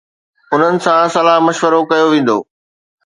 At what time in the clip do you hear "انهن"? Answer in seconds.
0.53-0.75